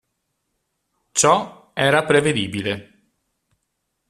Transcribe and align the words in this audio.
Ciò 1.11 1.69
era 1.75 2.03
prevedibile. 2.05 3.11